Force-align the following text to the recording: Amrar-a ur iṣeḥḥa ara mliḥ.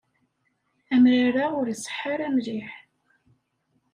Amrar-a 0.93 1.45
ur 1.59 1.65
iṣeḥḥa 1.73 2.09
ara 2.13 2.27
mliḥ. 2.35 2.69